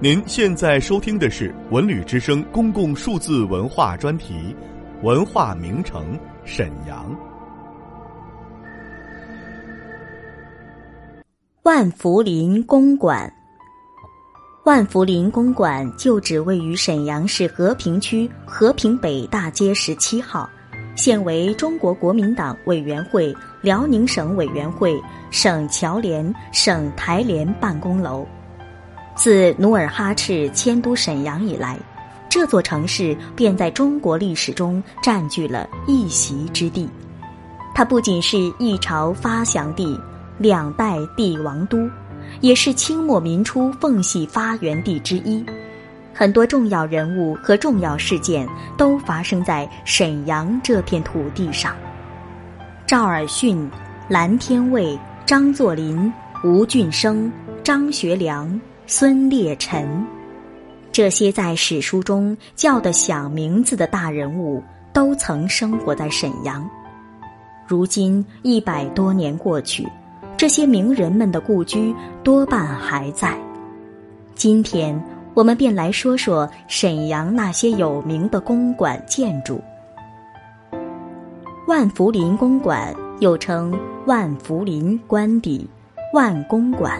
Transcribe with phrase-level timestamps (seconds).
[0.00, 4.54] 您现在收听的是文旅之声公共数字文化专题
[5.04, 7.12] 《文化名城沈阳》。
[11.64, 13.28] 万福林公馆，
[14.64, 20.48] 万福林公馆旧址位于沈阳市和平区和平北大街十七号，
[20.94, 24.94] 现为中国国民党委员会辽宁省委员会
[25.32, 28.24] 省侨联、省台联办公楼。
[29.18, 31.76] 自努尔哈赤迁都沈阳以来，
[32.28, 36.88] 这座城市便在中国历史中占据了一席之地。
[37.74, 40.00] 它不仅是一朝发祥地、
[40.38, 41.90] 两代帝王都，
[42.40, 45.44] 也是清末民初奉系发源地之一。
[46.14, 51.74] 很多重要人物和重要事件都发生在沈阳这片土地上。
[52.86, 53.68] 赵尔巽、
[54.08, 54.96] 蓝天卫、
[55.26, 56.12] 张作霖、
[56.44, 57.32] 吴俊升、
[57.64, 58.48] 张学良。
[58.90, 59.86] 孙烈臣，
[60.90, 64.62] 这些在史书中叫得响名字的大人物，
[64.94, 66.66] 都曾生活在沈阳。
[67.66, 69.86] 如今一百多年过去，
[70.38, 73.38] 这些名人们的故居多半还在。
[74.34, 74.98] 今天，
[75.34, 79.60] 我们便来说说沈阳那些有名的公馆建筑。
[81.66, 85.68] 万福林公馆又称万福林官邸、
[86.14, 86.98] 万公馆。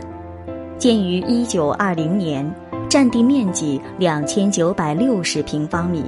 [0.79, 2.49] 建于一九二零年，
[2.89, 6.05] 占地面积两千九百六十平方米，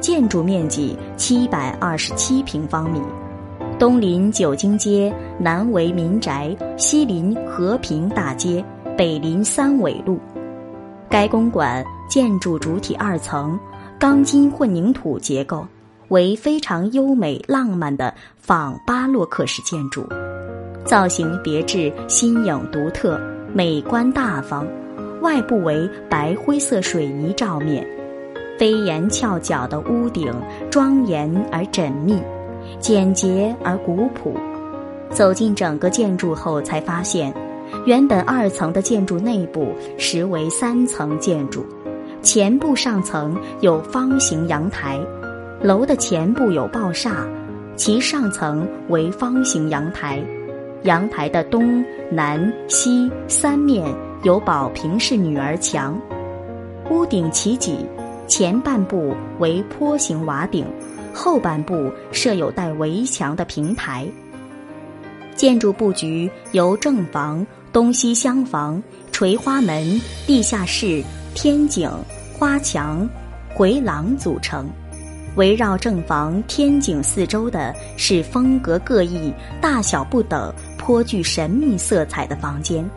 [0.00, 2.98] 建筑面积七百二十七平方米，
[3.78, 8.64] 东临九经街，南为民宅，西临和平大街，
[8.96, 10.18] 北临三纬路。
[11.10, 13.58] 该公馆建筑主体二层，
[13.98, 15.66] 钢筋混凝土结构，
[16.08, 20.08] 为非常优美浪漫的仿巴洛克式建筑，
[20.86, 23.20] 造型别致，新颖独特。
[23.52, 24.66] 美观大方，
[25.22, 27.86] 外部为白灰色水泥罩面，
[28.58, 30.32] 飞檐翘角的屋顶
[30.70, 32.20] 庄严而缜密，
[32.80, 34.36] 简洁而古朴。
[35.10, 37.32] 走进整个建筑后，才发现，
[37.86, 41.64] 原本二层的建筑内部实为三层建筑，
[42.20, 45.00] 前部上层有方形阳台，
[45.62, 47.26] 楼的前部有爆厦，
[47.76, 50.22] 其上层为方形阳台。
[50.82, 53.84] 阳台的东南西三面
[54.22, 56.00] 有宝瓶式女儿墙，
[56.90, 57.84] 屋顶起脊，
[58.28, 60.64] 前半部为坡形瓦顶，
[61.12, 64.06] 后半部设有带围墙的平台。
[65.34, 68.82] 建筑布局由正房、东西厢房、
[69.12, 71.02] 垂花门、地下室、
[71.34, 71.90] 天井、
[72.32, 73.08] 花墙、
[73.54, 74.68] 回廊组成。
[75.36, 80.52] 围绕正房天井四周的是风格各异、大小不等。
[80.78, 82.88] 颇具神秘色彩的房间，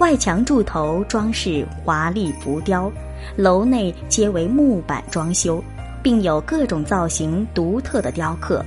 [0.00, 2.90] 外墙柱头装饰华丽浮雕，
[3.36, 5.62] 楼内皆为木板装修，
[6.02, 8.64] 并有各种造型独特的雕刻，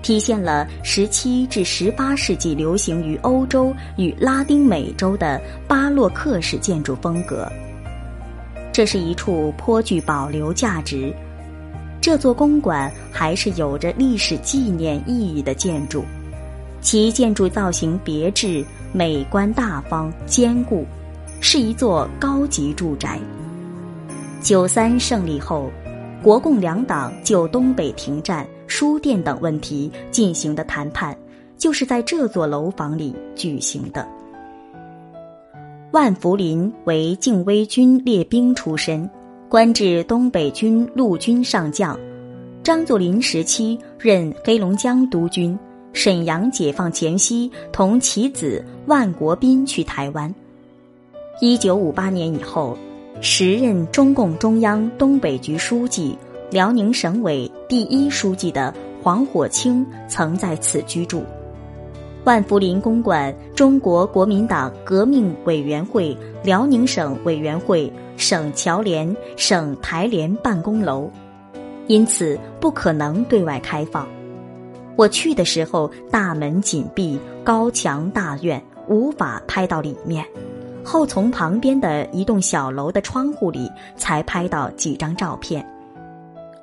[0.00, 7.46] 体现了十七至十八世纪流行于欧洲与拉丁美洲的巴洛克式建筑风格。
[8.72, 11.14] 这是一处颇具保留价值，
[12.00, 16.04] 这座公馆还是有着历史纪念意义的建筑。
[16.80, 20.86] 其建筑造型别致、美观大方、坚固，
[21.40, 23.18] 是一座高级住宅。
[24.40, 25.68] 九三胜利后，
[26.22, 31.16] 国共两党就东北停战、输电等问题进行的谈判，
[31.56, 34.06] 就是在这座楼房里举行的。
[35.90, 39.10] 万福林为禁威军列兵出身，
[39.48, 41.98] 官至东北军陆军上将。
[42.62, 45.58] 张作霖时期任黑龙江督军。
[45.94, 50.32] 沈阳解放前夕，同其子万国斌去台湾。
[51.40, 52.76] 一九五八年以后，
[53.22, 56.16] 时任中共中央东北局书记、
[56.50, 58.72] 辽宁省委第一书记的
[59.02, 61.24] 黄火清曾在此居住。
[62.24, 71.10] 万福林公馆，中国国民党革命委员会辽宁省委员会省侨联、省台联办公楼，
[71.86, 74.06] 因此不可能对外开放。
[74.94, 80.22] 我去的时候，大门紧闭，高墙大院，无法拍到里面。
[80.84, 85.64] 后从旁边的一栋小楼的窗户里才拍到几张照片。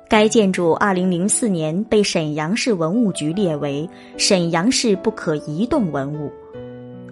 [0.08, 6.30] 该建筑二零零四年被沈阳市文物局列为沈阳市不可移动文物，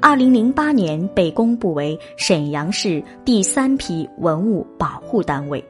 [0.00, 5.62] 二零零八年被公布为沈阳市第三批文物保护单位。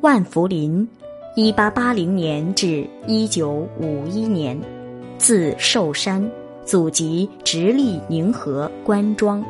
[0.00, 0.86] 万福林。
[1.36, 4.56] 一八八零年至一九五一年，
[5.18, 6.24] 字寿山，
[6.64, 9.44] 祖籍直隶宁河关庄，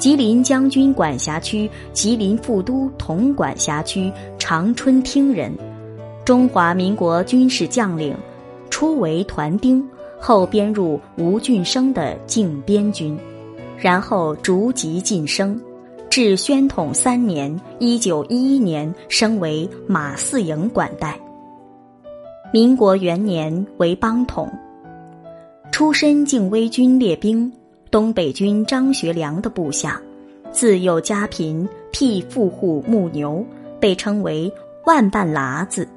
[0.00, 5.52] 吉林将军管辖区吉林副都统管辖区长春厅人，
[6.24, 8.16] 中华民国军事将领，
[8.70, 9.86] 初为团丁，
[10.18, 13.14] 后编入吴俊升的靖边军，
[13.76, 15.60] 然后逐级晋升，
[16.08, 21.20] 至宣统三年（一九一一年）升为马四营管带。
[22.54, 24.50] 民国元年为邦统，
[25.70, 27.52] 出身禁威军列兵。
[27.90, 30.00] 东北军张学良的部下，
[30.52, 33.44] 自幼家贫，替富户牧牛，
[33.80, 34.52] 被称为
[34.86, 35.88] “万半喇子”。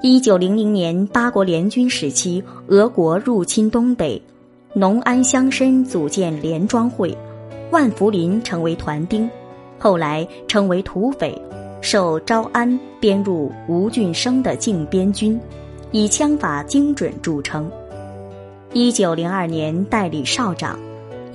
[0.00, 4.20] 一九零零年八国联军时期，俄国入侵东北，
[4.72, 7.14] 农安乡绅组建联庄会，
[7.70, 9.28] 万福林成为团丁，
[9.78, 11.38] 后来成为土匪，
[11.82, 15.38] 受招安编入吴俊升的靖边军，
[15.90, 17.70] 以枪法精准著称。
[18.72, 20.78] 一九零二年代理少长。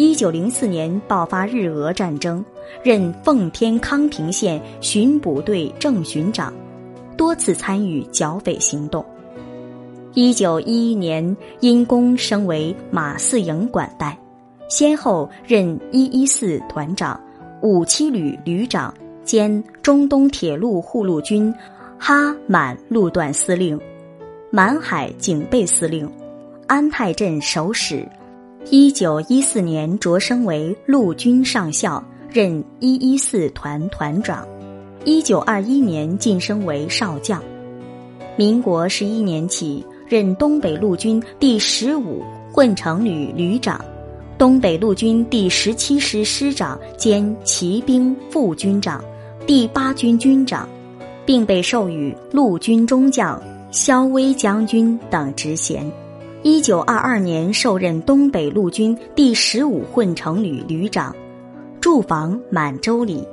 [0.04, 2.44] 一九零四年爆发日俄战争，
[2.82, 6.52] 任奉天康平县巡捕队正巡长，
[7.16, 9.06] 多次参与剿匪行动。
[10.16, 14.18] 一九一一年因功升为马四营管带，
[14.68, 17.22] 先后任一一四团长、
[17.62, 18.92] 五七旅旅长
[19.24, 21.54] 兼中东铁路护路军
[22.00, 23.80] 哈满路段司令、
[24.50, 26.12] 满海警备司令、
[26.66, 28.04] 安泰镇守使。
[28.70, 34.48] 一九一四年擢升为陆军上校，任一一四团团长。
[35.04, 37.42] 一九二一年晋升为少将。
[38.38, 42.24] 民国十一年起，任东北陆军第十五
[42.54, 43.84] 混成旅旅长、
[44.38, 49.04] 东北陆军第十七师师长兼骑兵副军长、
[49.46, 50.70] 第八军军长，
[51.26, 53.42] 并被授予陆军中将、
[53.72, 55.92] 骁威将军等职衔。
[56.44, 61.16] 一九二二年受任东北陆军第十五混成旅旅长，
[61.80, 63.24] 驻防满洲里。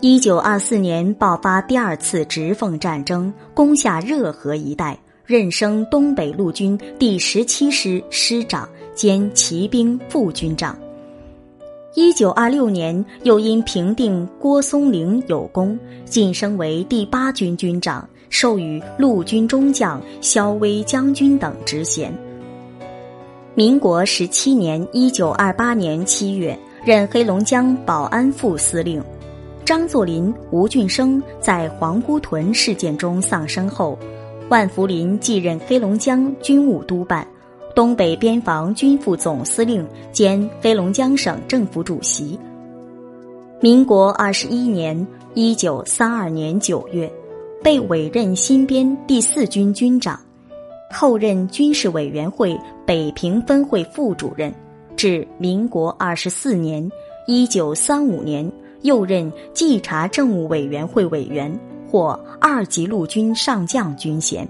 [0.00, 10.74] 一九二四年爆发第二次直奉战争，攻下热河一带，任升东北陆军第十七师师长兼骑兵副军长。
[11.94, 22.10] 一九二六年又因平定郭松龄有功，晋升为第八军军长，授予陆军中将、骁威将军等职衔。
[23.58, 29.02] 民国十七年（一九二八年）七月，任黑龙江保安副司令。
[29.64, 33.98] 张作霖、吴俊升在黄姑屯事件中丧生后，
[34.48, 37.26] 万福林继任黑龙江军务督办、
[37.74, 42.38] 东北边防军副总司令兼黑龙江省政府主席。
[43.60, 47.12] 民国二十一年（一九三二年）九月，
[47.60, 50.16] 被委任新编第四军军长。
[50.92, 52.56] 后任军事委员会
[52.88, 54.50] 北平分会副主任，
[54.96, 56.90] 至民国二十四年
[57.28, 58.50] （一九三五年），
[58.80, 61.54] 又任稽查政务委员会委员，
[61.86, 64.48] 获二级陆军上将军衔。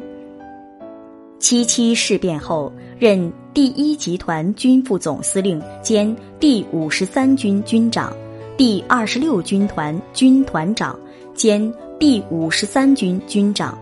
[1.40, 8.16] 七七事变后，任第一集团军副总司令兼第五十三军军长，
[8.56, 10.96] 第二十六军团军团长
[11.34, 13.76] 兼第五十三军军长。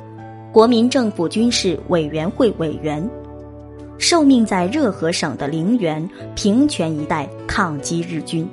[0.50, 3.06] 国民政府军事委员会委员，
[3.98, 8.48] 受命在热河省的陵园、平泉一带抗击日军。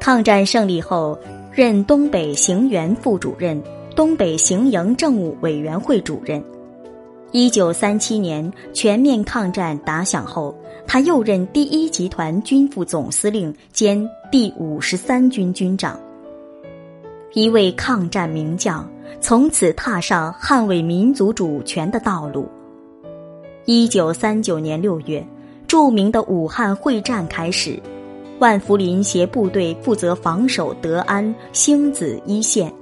[0.00, 1.18] 抗战胜利后，
[1.52, 3.62] 任东北行辕副主任、
[3.94, 6.42] 东北行营政务委员会主任。
[7.30, 10.54] 一九三七年全面抗战打响后，
[10.86, 15.98] 他又任第一集团军副总司令兼第五十三军军长。
[17.32, 18.88] 一位抗战名将。
[19.20, 22.48] 从此踏上捍卫民族主权的道路。
[23.64, 25.24] 一九三九年六月，
[25.68, 27.80] 著名的武汉会战开始，
[28.40, 32.72] 万福林携部队负责防守德安、星子一线。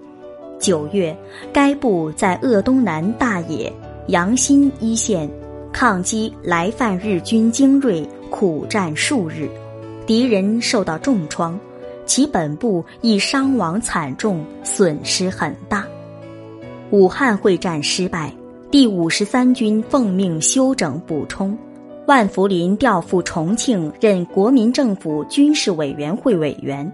[0.59, 1.15] 九月，
[1.53, 3.71] 该部在鄂东南大冶、
[4.07, 5.31] 阳新一线
[5.71, 9.51] 抗击来犯日军精锐，苦战数日，
[10.07, 11.61] 敌人受到重创，
[12.07, 15.87] 其本部亦伤亡惨重，损失很大。
[16.91, 18.33] 武汉会战失败，
[18.71, 21.59] 第五十三军奉命休整补充，
[22.07, 26.89] 万福林调赴重庆任国民政府军事委员会委员。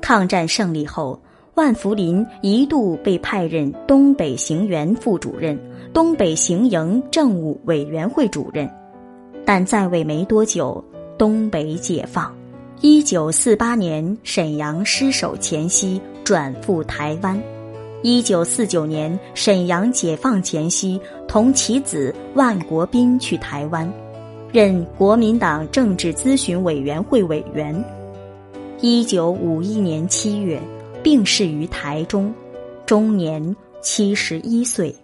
[0.00, 1.20] 抗战胜利后，
[1.54, 5.58] 万福林一度被派任东北行辕副主任、
[5.92, 8.70] 东北行营政务委员会主任，
[9.44, 10.82] 但在位没多久，
[11.18, 12.32] 东北解放。
[12.80, 17.36] 一九四八年沈阳失守前夕，转赴台湾。
[18.04, 23.90] 一九四九年，沈阳解放前夕，同其子万国斌去台湾，
[24.52, 27.74] 任国民党政治咨询委员会委员。
[28.82, 30.60] 一九五一年七月
[31.02, 32.30] 病逝于台中，
[32.84, 34.94] 终年七十一岁。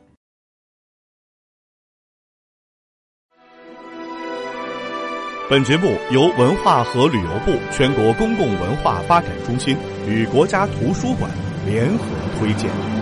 [5.49, 9.75] 本节目由文化和旅游部全国公共文化发展中心
[10.07, 11.31] 与国家图书馆
[11.67, 12.05] 联合
[12.39, 13.00] 推荐。